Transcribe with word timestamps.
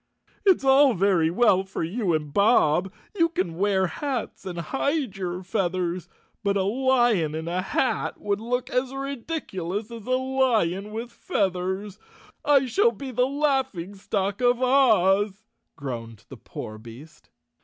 "It's 0.47 0.63
all 0.63 0.95
very 0.95 1.29
well 1.29 1.63
for 1.63 1.83
you 1.83 2.15
and 2.15 2.33
Bob. 2.33 2.91
You 3.15 3.29
can 3.29 3.55
wear 3.59 3.85
hats 3.85 4.47
and 4.47 4.57
hide 4.57 5.15
your 5.15 5.43
feathers, 5.43 6.09
but 6.43 6.57
a 6.57 6.63
lion 6.63 7.35
in 7.35 7.47
a 7.47 7.61
hat 7.61 8.19
would 8.19 8.41
look 8.41 8.71
as 8.71 8.91
ridiculous 8.95 9.91
as 9.91 10.07
a 10.07 10.17
lion 10.17 10.91
with 10.91 11.11
feathers. 11.11 11.99
I 12.43 12.65
shall 12.65 12.91
be 12.91 13.11
the 13.11 13.27
laughing 13.27 13.93
stock 13.93 14.41
of 14.41 14.59
Oz," 14.59 15.43
groaned 15.75 16.25
the 16.29 16.37
poor 16.37 16.79
beast. 16.79 17.29